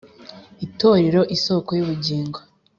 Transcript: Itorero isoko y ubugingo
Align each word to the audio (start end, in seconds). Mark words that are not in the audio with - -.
Itorero 0.65 1.21
isoko 1.35 1.69
y 1.77 1.81
ubugingo 1.83 2.39